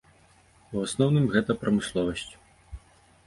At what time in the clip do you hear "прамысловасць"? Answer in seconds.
1.63-2.31